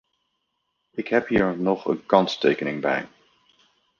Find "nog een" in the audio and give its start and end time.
1.57-2.05